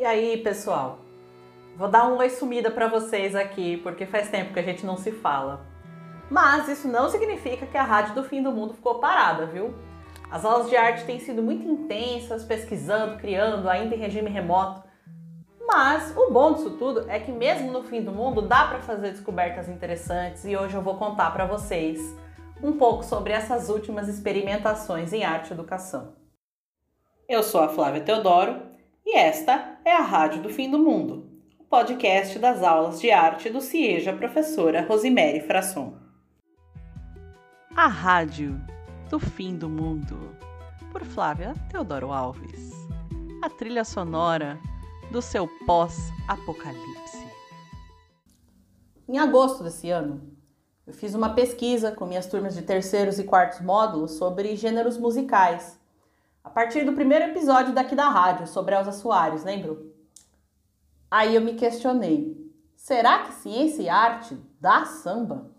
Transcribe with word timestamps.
E 0.00 0.04
aí, 0.06 0.38
pessoal? 0.38 1.00
Vou 1.76 1.86
dar 1.86 2.08
um 2.08 2.16
oi 2.16 2.30
sumida 2.30 2.70
para 2.70 2.88
vocês 2.88 3.34
aqui, 3.34 3.76
porque 3.82 4.06
faz 4.06 4.30
tempo 4.30 4.54
que 4.54 4.58
a 4.58 4.62
gente 4.62 4.86
não 4.86 4.96
se 4.96 5.12
fala. 5.12 5.66
Mas 6.30 6.68
isso 6.70 6.88
não 6.88 7.10
significa 7.10 7.66
que 7.66 7.76
a 7.76 7.82
Rádio 7.82 8.14
do 8.14 8.24
Fim 8.24 8.42
do 8.42 8.50
Mundo 8.50 8.72
ficou 8.72 8.98
parada, 8.98 9.44
viu? 9.44 9.74
As 10.30 10.42
aulas 10.42 10.70
de 10.70 10.76
arte 10.76 11.04
têm 11.04 11.20
sido 11.20 11.42
muito 11.42 11.68
intensas, 11.68 12.42
pesquisando, 12.42 13.18
criando, 13.18 13.68
ainda 13.68 13.94
em 13.94 13.98
regime 13.98 14.30
remoto. 14.30 14.82
Mas 15.66 16.16
o 16.16 16.30
bom 16.30 16.54
disso 16.54 16.78
tudo 16.78 17.04
é 17.06 17.20
que 17.20 17.30
mesmo 17.30 17.70
no 17.70 17.82
fim 17.82 18.00
do 18.00 18.10
mundo 18.10 18.40
dá 18.40 18.68
para 18.68 18.80
fazer 18.80 19.10
descobertas 19.10 19.68
interessantes 19.68 20.46
e 20.46 20.56
hoje 20.56 20.74
eu 20.74 20.80
vou 20.80 20.96
contar 20.96 21.30
para 21.30 21.44
vocês 21.44 22.00
um 22.62 22.72
pouco 22.72 23.04
sobre 23.04 23.34
essas 23.34 23.68
últimas 23.68 24.08
experimentações 24.08 25.12
em 25.12 25.24
arte 25.24 25.50
e 25.50 25.52
educação. 25.52 26.14
Eu 27.28 27.42
sou 27.42 27.60
a 27.60 27.68
Flávia 27.68 28.00
Teodoro 28.00 28.69
e 29.12 29.16
esta 29.16 29.76
é 29.84 29.90
a 29.92 30.02
Rádio 30.02 30.40
do 30.40 30.48
Fim 30.48 30.70
do 30.70 30.78
Mundo, 30.78 31.28
o 31.58 31.64
podcast 31.64 32.38
das 32.38 32.62
aulas 32.62 33.00
de 33.00 33.10
arte 33.10 33.50
do 33.50 33.60
CIEJA 33.60 34.12
professora 34.12 34.86
Rosimere 34.86 35.40
Frasson. 35.40 35.96
A 37.74 37.88
Rádio 37.88 38.60
do 39.08 39.18
Fim 39.18 39.56
do 39.56 39.68
Mundo, 39.68 40.16
por 40.92 41.04
Flávia 41.04 41.54
Teodoro 41.68 42.12
Alves. 42.12 42.70
A 43.42 43.50
trilha 43.50 43.82
sonora 43.82 44.60
do 45.10 45.20
seu 45.20 45.48
pós-apocalipse. 45.66 47.26
Em 49.08 49.18
agosto 49.18 49.64
desse 49.64 49.90
ano, 49.90 50.36
eu 50.86 50.94
fiz 50.94 51.16
uma 51.16 51.34
pesquisa 51.34 51.90
com 51.90 52.06
minhas 52.06 52.28
turmas 52.28 52.54
de 52.54 52.62
terceiros 52.62 53.18
e 53.18 53.24
quartos 53.24 53.60
módulos 53.60 54.12
sobre 54.12 54.54
gêneros 54.54 54.96
musicais, 54.96 55.79
a 56.42 56.48
partir 56.48 56.84
do 56.84 56.92
primeiro 56.92 57.26
episódio 57.26 57.74
daqui 57.74 57.94
da 57.94 58.08
rádio 58.08 58.46
sobre 58.46 58.74
Elza 58.74 58.92
Soares, 58.92 59.44
lembro? 59.44 59.92
Aí 61.10 61.34
eu 61.34 61.40
me 61.40 61.54
questionei: 61.54 62.36
será 62.76 63.20
que 63.20 63.32
ciência 63.32 63.82
e 63.82 63.88
arte 63.88 64.36
dá 64.60 64.84
samba? 64.84 65.50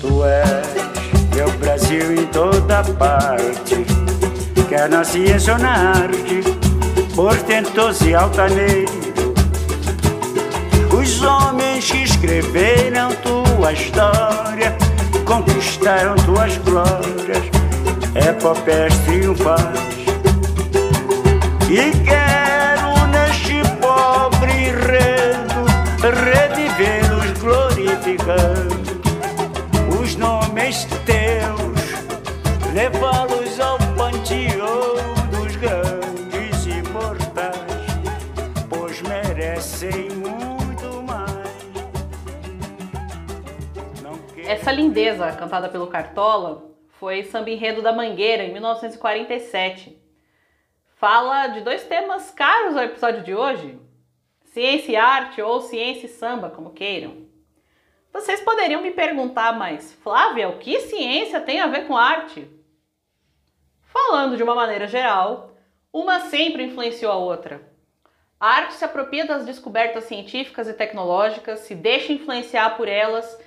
Tu 0.00 0.24
és 0.24 1.34
meu 1.34 1.58
Brasil 1.58 2.12
em 2.12 2.26
toda 2.28 2.84
parte, 2.94 3.84
quer 4.68 4.88
na 4.88 5.04
ciência 5.04 5.54
ou 5.54 5.58
na 5.58 5.72
arte, 5.72 6.42
portentoso 7.14 8.08
e 8.08 8.14
altaneiro. 8.14 9.04
Os 10.96 11.22
homens 11.22 11.90
que 11.90 12.04
escreveram 12.04 13.10
tua 13.16 13.72
história, 13.72 14.13
conquistaram 15.84 16.16
tuas 16.16 16.56
glórias, 16.58 17.44
epopeias 18.28 18.96
triunfais. 19.00 19.84
E 21.68 21.90
quero 22.04 23.06
neste 23.08 23.62
pobre 23.80 24.68
enredo 24.68 25.66
revivê-los 26.00 27.38
glorificando 27.38 29.00
os 30.00 30.16
nomes 30.16 30.86
teus, 31.04 32.72
levá-los 32.72 33.43
Essa 44.64 44.72
lindeza 44.72 45.30
cantada 45.32 45.68
pelo 45.68 45.88
Cartola 45.88 46.74
foi 46.98 47.22
Samba 47.24 47.50
Enredo 47.50 47.82
da 47.82 47.92
Mangueira 47.92 48.44
em 48.44 48.52
1947. 48.54 49.94
Fala 50.96 51.48
de 51.48 51.60
dois 51.60 51.84
temas 51.84 52.30
caros 52.30 52.74
ao 52.74 52.84
episódio 52.84 53.22
de 53.22 53.34
hoje: 53.34 53.78
ciência 54.46 54.92
e 54.92 54.96
arte 54.96 55.42
ou 55.42 55.60
ciência 55.60 56.06
e 56.06 56.08
samba, 56.08 56.48
como 56.48 56.70
queiram. 56.70 57.26
Vocês 58.10 58.40
poderiam 58.40 58.80
me 58.80 58.90
perguntar, 58.90 59.52
mas 59.52 59.92
Flávia, 60.02 60.48
o 60.48 60.58
que 60.58 60.80
ciência 60.80 61.42
tem 61.42 61.60
a 61.60 61.66
ver 61.66 61.86
com 61.86 61.94
arte? 61.94 62.50
Falando 63.82 64.34
de 64.34 64.42
uma 64.42 64.54
maneira 64.54 64.86
geral, 64.86 65.50
uma 65.92 66.20
sempre 66.20 66.64
influenciou 66.64 67.12
a 67.12 67.16
outra. 67.16 67.60
A 68.40 68.48
arte 68.48 68.72
se 68.72 68.84
apropria 68.86 69.26
das 69.26 69.44
descobertas 69.44 70.04
científicas 70.04 70.66
e 70.68 70.72
tecnológicas, 70.72 71.60
se 71.60 71.74
deixa 71.74 72.14
influenciar 72.14 72.78
por 72.78 72.88
elas, 72.88 73.38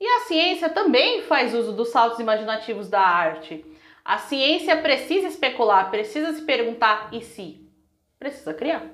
e 0.00 0.06
a 0.06 0.20
ciência 0.20 0.68
também 0.68 1.22
faz 1.22 1.54
uso 1.54 1.72
dos 1.72 1.88
saltos 1.88 2.18
imaginativos 2.18 2.88
da 2.88 3.00
arte. 3.00 3.64
A 4.04 4.18
ciência 4.18 4.76
precisa 4.76 5.26
especular, 5.26 5.90
precisa 5.90 6.32
se 6.32 6.42
perguntar 6.42 7.08
e 7.12 7.22
se? 7.22 7.66
Precisa 8.18 8.54
criar. 8.54 8.84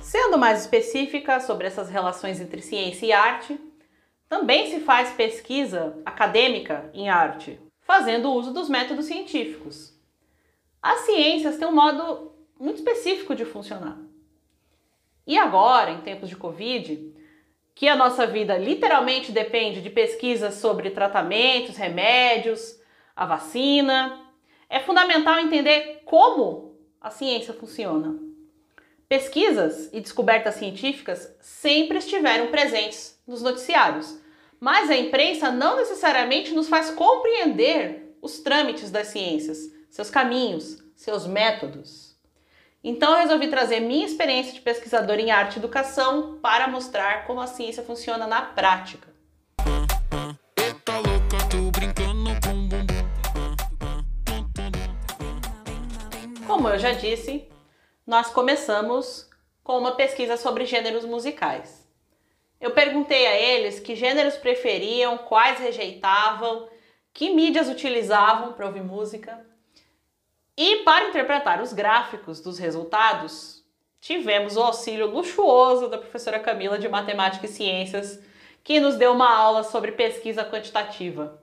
Sendo 0.00 0.38
mais 0.38 0.60
específica 0.60 1.40
sobre 1.40 1.66
essas 1.66 1.88
relações 1.88 2.40
entre 2.40 2.60
ciência 2.60 3.06
e 3.06 3.12
arte, 3.12 3.58
também 4.28 4.70
se 4.70 4.80
faz 4.80 5.10
pesquisa 5.10 6.00
acadêmica 6.04 6.88
em 6.94 7.08
arte, 7.08 7.58
fazendo 7.90 8.32
uso 8.32 8.52
dos 8.52 8.68
métodos 8.68 9.06
científicos. 9.06 9.92
As 10.80 11.00
ciências 11.00 11.56
têm 11.56 11.66
um 11.66 11.74
modo 11.74 12.30
muito 12.56 12.76
específico 12.76 13.34
de 13.34 13.44
funcionar. 13.44 13.98
E 15.26 15.36
agora, 15.36 15.90
em 15.90 16.00
tempos 16.00 16.28
de 16.28 16.36
Covid, 16.36 17.12
que 17.74 17.88
a 17.88 17.96
nossa 17.96 18.28
vida 18.28 18.56
literalmente 18.56 19.32
depende 19.32 19.80
de 19.82 19.90
pesquisas 19.90 20.54
sobre 20.54 20.90
tratamentos, 20.90 21.76
remédios, 21.76 22.80
a 23.16 23.26
vacina, 23.26 24.24
é 24.68 24.78
fundamental 24.78 25.40
entender 25.40 26.02
como 26.04 26.78
a 27.00 27.10
ciência 27.10 27.52
funciona. 27.52 28.16
Pesquisas 29.08 29.90
e 29.92 30.00
descobertas 30.00 30.54
científicas 30.54 31.36
sempre 31.40 31.98
estiveram 31.98 32.52
presentes 32.52 33.20
nos 33.26 33.42
noticiários, 33.42 34.16
mas 34.60 34.90
a 34.90 34.96
imprensa 34.96 35.50
não 35.50 35.76
necessariamente 35.76 36.52
nos 36.52 36.68
faz 36.68 36.90
compreender 36.90 38.14
os 38.20 38.40
trâmites 38.40 38.90
das 38.90 39.06
ciências, 39.06 39.58
seus 39.88 40.10
caminhos, 40.10 40.84
seus 40.94 41.26
métodos. 41.26 42.14
Então 42.84 43.12
eu 43.12 43.18
resolvi 43.18 43.48
trazer 43.48 43.80
minha 43.80 44.04
experiência 44.04 44.52
de 44.52 44.60
pesquisadora 44.60 45.20
em 45.20 45.30
arte 45.30 45.56
e 45.56 45.58
educação 45.58 46.38
para 46.42 46.68
mostrar 46.68 47.26
como 47.26 47.40
a 47.40 47.46
ciência 47.46 47.82
funciona 47.82 48.26
na 48.26 48.42
prática. 48.42 49.08
Como 56.46 56.68
eu 56.68 56.78
já 56.78 56.92
disse, 56.92 57.48
nós 58.06 58.28
começamos 58.28 59.28
com 59.64 59.78
uma 59.78 59.92
pesquisa 59.92 60.36
sobre 60.36 60.66
gêneros 60.66 61.04
musicais. 61.04 61.79
Eu 62.60 62.72
perguntei 62.72 63.26
a 63.26 63.34
eles 63.34 63.80
que 63.80 63.96
gêneros 63.96 64.36
preferiam, 64.36 65.16
quais 65.16 65.58
rejeitavam, 65.58 66.68
que 67.12 67.30
mídias 67.30 67.68
utilizavam 67.68 68.52
para 68.52 68.66
ouvir 68.66 68.82
música. 68.82 69.46
E 70.56 70.76
para 70.84 71.08
interpretar 71.08 71.62
os 71.62 71.72
gráficos 71.72 72.40
dos 72.40 72.58
resultados, 72.58 73.64
tivemos 73.98 74.56
o 74.56 74.62
auxílio 74.62 75.06
luxuoso 75.06 75.88
da 75.88 75.96
professora 75.96 76.38
Camila 76.38 76.78
de 76.78 76.88
Matemática 76.88 77.46
e 77.46 77.48
Ciências, 77.48 78.22
que 78.62 78.78
nos 78.78 78.96
deu 78.96 79.12
uma 79.12 79.34
aula 79.34 79.62
sobre 79.62 79.92
pesquisa 79.92 80.44
quantitativa. 80.44 81.42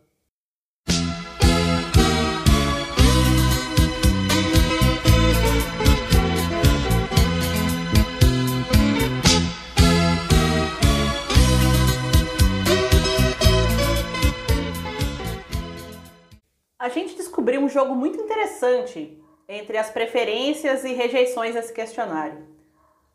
Jogo 17.77 17.93
muito 17.93 18.19
interessante 18.19 19.21
entre 19.47 19.77
as 19.77 19.91
preferências 19.91 20.83
e 20.83 20.93
rejeições 20.93 21.53
desse 21.53 21.71
questionário. 21.71 22.47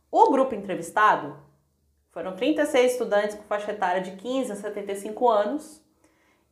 O 0.09 0.31
grupo 0.31 0.55
entrevistado 0.55 1.37
foram 2.13 2.37
36 2.37 2.93
estudantes 2.93 3.35
com 3.35 3.43
faixa 3.43 3.73
etária 3.73 4.01
de 4.01 4.13
15 4.13 4.53
a 4.53 4.55
75 4.55 5.29
anos 5.29 5.83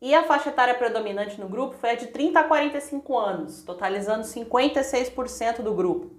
e 0.02 0.12
a 0.12 0.24
faixa 0.24 0.48
etária 0.48 0.74
predominante 0.74 1.40
no 1.40 1.48
grupo 1.48 1.76
foi 1.76 1.90
a 1.90 1.94
de 1.94 2.08
30 2.08 2.40
a 2.40 2.44
45 2.44 3.16
anos, 3.16 3.62
totalizando 3.62 4.24
56% 4.24 5.62
do 5.62 5.72
grupo. 5.72 6.10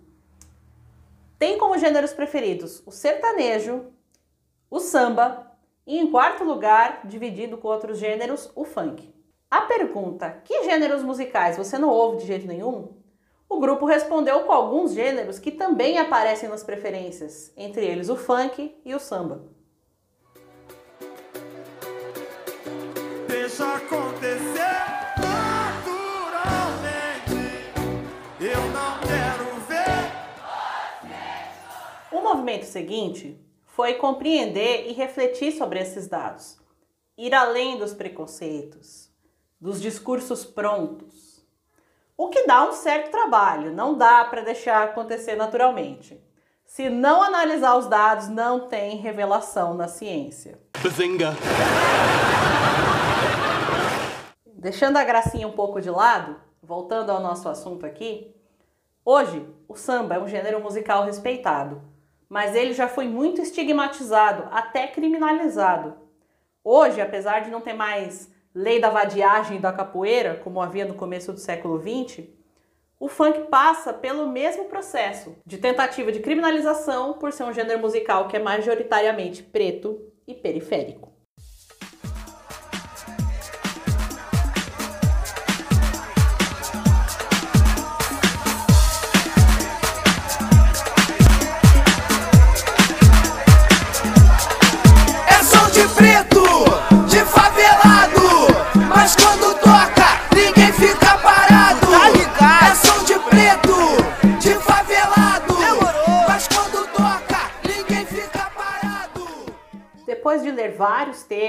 Tem 1.38 1.58
como 1.58 1.78
gêneros 1.78 2.14
preferidos 2.14 2.82
o 2.86 2.92
sertanejo, 2.92 3.92
o 4.70 4.80
samba 4.80 5.52
e, 5.86 6.00
em 6.00 6.10
quarto 6.10 6.46
lugar, 6.46 7.02
dividido 7.04 7.58
com 7.58 7.68
outros 7.68 8.00
gêneros, 8.00 8.50
o 8.56 8.64
funk. 8.64 9.21
A 9.52 9.62
pergunta: 9.64 10.42
que 10.46 10.64
gêneros 10.64 11.04
musicais 11.04 11.58
você 11.58 11.78
não 11.78 11.90
ouve 11.90 12.20
de 12.20 12.28
jeito 12.28 12.48
nenhum? 12.48 12.94
O 13.50 13.60
grupo 13.60 13.86
respondeu 13.86 14.46
com 14.46 14.54
alguns 14.54 14.94
gêneros 14.94 15.38
que 15.38 15.52
também 15.52 15.98
aparecem 15.98 16.48
nas 16.48 16.64
preferências, 16.64 17.52
entre 17.58 17.86
eles 17.86 18.08
o 18.08 18.16
funk 18.16 18.74
e 18.86 18.96
o 18.96 19.00
samba. 19.00 19.44
Deixa 23.28 23.76
acontecer 23.76 24.86
naturalmente. 25.20 27.36
Eu 28.40 28.62
não 28.72 28.98
quero 29.02 29.44
ver. 29.68 30.14
O 32.10 32.22
movimento 32.22 32.64
seguinte 32.64 33.38
foi 33.66 33.96
compreender 33.96 34.88
e 34.88 34.94
refletir 34.94 35.52
sobre 35.52 35.80
esses 35.80 36.08
dados, 36.08 36.58
ir 37.18 37.34
além 37.34 37.78
dos 37.78 37.94
preconceitos, 37.94 39.11
dos 39.62 39.80
discursos 39.80 40.44
prontos. 40.44 41.46
O 42.18 42.30
que 42.30 42.48
dá 42.48 42.68
um 42.68 42.72
certo 42.72 43.12
trabalho, 43.12 43.72
não 43.72 43.96
dá 43.96 44.26
para 44.26 44.42
deixar 44.42 44.84
acontecer 44.84 45.36
naturalmente. 45.36 46.20
Se 46.66 46.90
não 46.90 47.22
analisar 47.22 47.78
os 47.78 47.86
dados, 47.86 48.28
não 48.28 48.68
tem 48.68 48.98
revelação 48.98 49.76
na 49.76 49.88
ciência. 49.88 50.60
Bazinga. 50.82 51.36
Deixando 54.48 54.98
a 54.98 55.04
gracinha 55.04 55.48
um 55.48 55.52
pouco 55.52 55.80
de 55.80 55.92
lado, 55.92 56.38
voltando 56.62 57.12
ao 57.12 57.20
nosso 57.20 57.48
assunto 57.48 57.86
aqui, 57.86 58.36
hoje 59.06 59.46
o 59.68 59.76
samba 59.76 60.16
é 60.16 60.20
um 60.20 60.28
gênero 60.28 60.60
musical 60.60 61.04
respeitado, 61.04 61.82
mas 62.28 62.56
ele 62.56 62.74
já 62.74 62.88
foi 62.88 63.08
muito 63.08 63.42
estigmatizado, 63.42 64.48
até 64.52 64.88
criminalizado. 64.88 65.96
Hoje, 66.64 67.02
apesar 67.02 67.42
de 67.42 67.52
não 67.52 67.62
ter 67.62 67.74
mais 67.74 68.31
lei 68.54 68.80
da 68.80 68.90
vadiagem 68.90 69.58
e 69.58 69.62
da 69.62 69.72
capoeira, 69.72 70.40
como 70.44 70.62
havia 70.62 70.86
no 70.86 70.94
começo 70.94 71.32
do 71.32 71.40
século 71.40 71.80
XX, 71.82 72.26
o 73.00 73.08
funk 73.08 73.48
passa 73.50 73.94
pelo 73.94 74.30
mesmo 74.30 74.66
processo 74.66 75.36
de 75.46 75.58
tentativa 75.58 76.12
de 76.12 76.20
criminalização 76.20 77.14
por 77.14 77.32
ser 77.32 77.46
um 77.46 77.54
gênero 77.54 77.80
musical 77.80 78.28
que 78.28 78.36
é 78.36 78.40
majoritariamente 78.40 79.42
preto 79.42 80.00
e 80.28 80.36
periférico. 80.36 81.10
É 95.28 95.44
som 95.44 95.72
de 95.72 95.96
preto, 95.96 96.31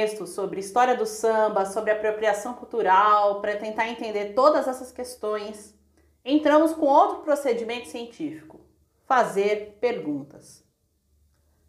textos 0.03 0.31
sobre 0.31 0.59
história 0.59 0.97
do 0.97 1.07
samba, 1.07 1.65
sobre 1.65 1.93
apropriação 1.93 2.55
cultural, 2.55 3.41
para 3.41 3.57
tentar 3.57 3.89
entender 3.89 4.35
todas 4.35 4.67
essas 4.67 4.91
questões, 4.91 5.79
entramos 6.25 6.73
com 6.73 6.87
outro 6.87 7.19
procedimento 7.19 7.87
científico: 7.87 8.61
fazer 9.07 9.79
perguntas. 9.81 10.65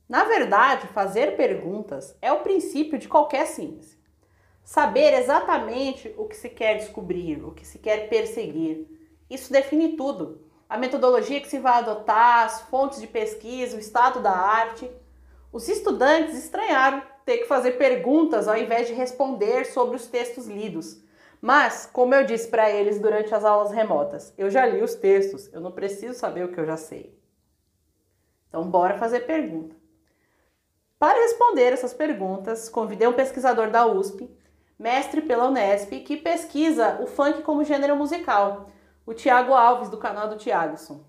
Na 0.10 0.24
verdade, 0.24 0.88
fazer 0.88 1.38
perguntas 1.38 2.18
é 2.22 2.32
o 2.32 2.42
princípio 2.42 2.98
de 2.98 3.08
qualquer 3.08 3.46
ciência. 3.46 4.00
Saber 4.64 5.14
exatamente 5.14 6.12
o 6.18 6.26
que 6.26 6.36
se 6.36 6.50
quer 6.50 6.78
descobrir, 6.78 7.44
o 7.46 7.52
que 7.52 7.68
se 7.68 7.78
quer 7.78 8.10
perseguir. 8.10 8.88
Isso 9.30 9.54
define 9.54 9.96
tudo. 9.96 10.42
A 10.68 10.78
metodologia 10.78 11.40
que 11.40 11.48
se 11.48 11.60
vai 11.60 11.80
adotar, 11.80 12.46
as 12.46 12.62
fontes 12.62 13.00
de 13.00 13.06
pesquisa, 13.06 13.78
o 13.78 13.80
estado 13.80 14.22
da 14.22 14.32
arte. 14.32 14.90
Os 15.52 15.68
estudantes 15.68 16.36
estranharam 16.36 17.13
ter 17.26 17.40
que 17.40 17.48
fazer 17.48 17.74
perguntas 17.74 18.48
ao 18.48 18.58
invés 18.58 18.88
de 18.88 18.94
responder 18.94 19.66
sobre 19.66 19.96
os 19.96 20.08
textos 20.08 20.48
lidos. 20.48 21.02
Mas, 21.42 21.90
como 21.92 22.16
eu 22.16 22.26
disse 22.26 22.48
para 22.48 22.72
eles 22.72 23.00
durante 23.00 23.34
as 23.36 23.44
aulas 23.44 23.72
remotas, 23.72 24.34
eu 24.38 24.50
já 24.50 24.66
li 24.66 24.82
os 24.82 24.96
textos, 24.96 25.52
eu 25.54 25.60
não 25.60 25.72
preciso 25.72 26.18
saber 26.18 26.46
o 26.46 26.52
que 26.52 26.60
eu 26.60 26.66
já 26.66 26.78
sei. 26.78 27.18
Então, 28.48 28.64
bora 28.70 28.98
fazer 28.98 29.22
pergunta. 29.22 29.76
Para 30.98 31.20
responder 31.20 31.74
essas 31.74 31.94
perguntas, 31.94 32.70
convidei 32.70 33.08
um 33.08 33.14
pesquisador 33.14 33.70
da 33.70 33.86
USP, 33.86 34.30
mestre 34.80 35.22
pela 35.22 35.50
Unesp, 35.50 35.92
que 36.00 36.16
pesquisa 36.16 36.98
o 37.02 37.08
funk 37.08 37.42
como 37.42 37.64
gênero 37.64 37.96
musical, 37.96 38.68
o 39.06 39.14
Tiago 39.14 39.54
Alves, 39.54 39.90
do 39.90 39.98
canal 39.98 40.30
do 40.30 40.38
Tiagson. 40.38 41.04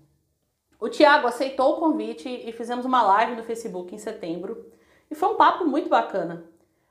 O 0.79 0.89
Tiago 0.89 1.27
aceitou 1.27 1.73
o 1.73 1.79
convite 1.79 2.27
e 2.27 2.51
fizemos 2.51 2.85
uma 2.85 3.03
live 3.03 3.35
no 3.37 3.43
Facebook 3.43 3.95
em 3.95 3.97
setembro, 3.97 4.69
e 5.09 5.15
foi 5.15 5.29
um 5.29 5.35
papo 5.35 5.65
muito 5.65 5.89
bacana. 5.89 6.43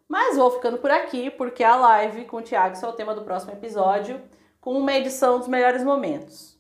Mas 0.09 0.37
vou 0.37 0.51
ficando 0.51 0.79
por 0.79 0.91
aqui, 0.91 1.31
porque 1.31 1.65
a 1.65 1.77
live 1.77 2.25
com 2.25 2.37
o 2.39 2.43
Tiago 2.43 2.77
é 2.81 2.87
o 2.89 2.93
tema 2.93 3.15
do 3.15 3.23
próximo 3.23 3.53
episódio, 3.53 4.21
com 4.61 4.73
uma 4.79 4.93
edição 4.93 5.39
dos 5.39 5.49
melhores 5.49 5.83
momentos. 5.83 6.59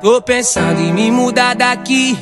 Tô 0.00 0.20
pensando 0.20 0.80
em 0.80 0.92
me 0.92 1.10
mudar 1.10 1.54
daqui, 1.54 2.14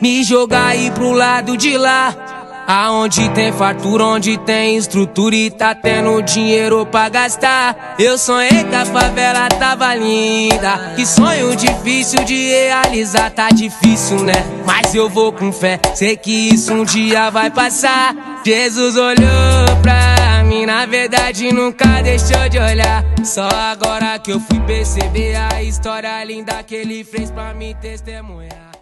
me 0.00 0.22
jogar 0.22 0.68
aí 0.68 0.90
pro 0.90 1.12
lado 1.12 1.56
de 1.56 1.78
lá. 1.78 2.31
Aonde 2.66 3.28
tem 3.30 3.52
fartura, 3.52 4.04
onde 4.04 4.38
tem 4.38 4.76
estrutura 4.76 5.34
e 5.34 5.50
tá 5.50 5.74
tendo 5.74 6.22
dinheiro 6.22 6.86
pra 6.86 7.08
gastar. 7.08 7.96
Eu 7.98 8.16
sonhei 8.16 8.64
que 8.64 8.74
a 8.74 8.86
favela 8.86 9.48
tava 9.48 9.94
linda. 9.94 10.92
Que 10.94 11.04
sonho 11.04 11.56
difícil 11.56 12.24
de 12.24 12.50
realizar, 12.50 13.30
tá 13.30 13.48
difícil, 13.50 14.22
né? 14.22 14.34
Mas 14.64 14.94
eu 14.94 15.08
vou 15.08 15.32
com 15.32 15.52
fé, 15.52 15.80
sei 15.94 16.16
que 16.16 16.30
isso 16.30 16.72
um 16.72 16.84
dia 16.84 17.30
vai 17.30 17.50
passar. 17.50 18.40
Jesus 18.44 18.96
olhou 18.96 19.76
pra 19.82 20.44
mim, 20.44 20.66
na 20.66 20.86
verdade 20.86 21.52
nunca 21.52 22.00
deixou 22.02 22.48
de 22.48 22.58
olhar. 22.58 23.04
Só 23.24 23.48
agora 23.48 24.18
que 24.18 24.32
eu 24.32 24.40
fui 24.40 24.60
perceber 24.60 25.34
a 25.36 25.62
história 25.62 26.22
linda 26.24 26.62
que 26.62 26.74
ele 26.74 27.04
fez 27.04 27.30
pra 27.30 27.52
me 27.54 27.74
testemunhar. 27.74 28.72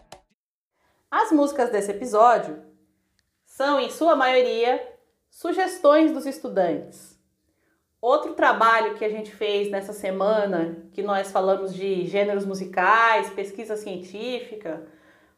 As 1.10 1.32
músicas 1.32 1.70
desse 1.70 1.90
episódio 1.90 2.69
são, 3.60 3.78
em 3.78 3.90
sua 3.90 4.16
maioria, 4.16 4.82
sugestões 5.28 6.12
dos 6.12 6.24
estudantes. 6.24 7.20
Outro 8.00 8.32
trabalho 8.32 8.94
que 8.94 9.04
a 9.04 9.08
gente 9.10 9.30
fez 9.30 9.70
nessa 9.70 9.92
semana, 9.92 10.88
que 10.92 11.02
nós 11.02 11.30
falamos 11.30 11.74
de 11.74 12.06
gêneros 12.06 12.46
musicais, 12.46 13.28
pesquisa 13.28 13.76
científica, 13.76 14.88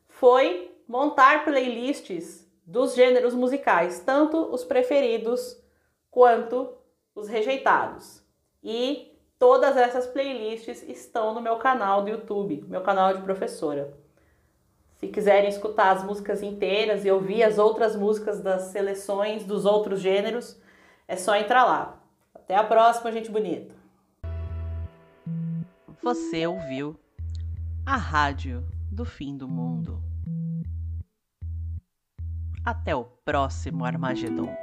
foi 0.07 0.73
montar 0.87 1.45
playlists 1.45 2.49
dos 2.65 2.95
gêneros 2.95 3.35
musicais, 3.35 3.99
tanto 3.99 4.37
os 4.55 4.63
preferidos 4.63 5.61
quanto 6.09 6.73
os 7.17 7.27
rejeitados. 7.27 8.23
E 8.63 9.19
todas 9.37 9.77
essas 9.77 10.07
playlists 10.07 10.81
estão 10.89 11.35
no 11.35 11.41
meu 11.41 11.57
canal 11.57 12.03
do 12.03 12.11
YouTube, 12.11 12.65
meu 12.69 12.83
canal 12.83 13.15
de 13.15 13.23
professora. 13.23 13.93
Se 15.03 15.09
quiserem 15.09 15.49
escutar 15.49 15.97
as 15.97 16.05
músicas 16.05 16.45
inteiras 16.45 17.05
e 17.05 17.11
ouvir 17.11 17.43
as 17.43 17.59
outras 17.59 17.97
músicas 17.97 18.41
das 18.41 18.67
seleções 18.67 19.45
dos 19.45 19.65
outros 19.65 20.01
gêneros, 20.01 20.57
é 21.09 21.17
só 21.17 21.35
entrar 21.35 21.65
lá. 21.65 22.01
Até 22.33 22.55
a 22.55 22.63
próxima, 22.63 23.11
gente 23.11 23.29
bonita. 23.29 23.75
Você 26.01 26.47
ouviu 26.47 26.97
a 27.85 27.97
rádio 27.97 28.65
do 28.93 29.05
fim 29.05 29.37
do 29.37 29.49
mundo. 29.49 30.01
Até 32.65 32.95
o 32.95 33.03
próximo 33.25 33.85
Armagedon. 33.85 34.55